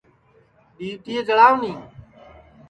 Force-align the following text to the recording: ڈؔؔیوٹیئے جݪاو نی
ڈؔؔیوٹیئے 0.77 1.21
جݪاو 1.27 1.51
نی 1.61 1.71